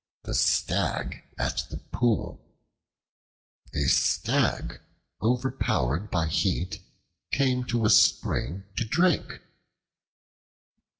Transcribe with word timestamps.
The 0.23 0.33
Stag 0.33 1.21
at 1.37 1.67
the 1.69 1.77
Pool 1.77 2.43
A 3.75 3.83
STAG 3.83 4.81
overpowered 5.21 6.09
by 6.09 6.25
heat 6.25 6.81
came 7.31 7.63
to 7.65 7.85
a 7.85 7.89
spring 7.91 8.63
to 8.77 8.83
drink. 8.83 9.41